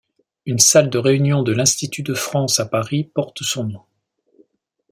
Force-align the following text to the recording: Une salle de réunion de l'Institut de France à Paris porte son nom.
Une 0.47 0.57
salle 0.57 0.89
de 0.89 0.97
réunion 0.97 1.43
de 1.43 1.51
l'Institut 1.51 2.01
de 2.01 2.15
France 2.15 2.59
à 2.59 2.65
Paris 2.65 3.03
porte 3.03 3.43
son 3.43 3.65
nom. 3.65 3.83